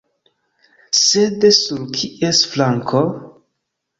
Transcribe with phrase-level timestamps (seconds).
[0.99, 3.03] Sed sur kies flanko?